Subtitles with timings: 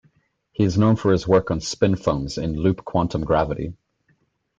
[0.51, 3.75] He is known for his work on spin foams in loop quantum gravity.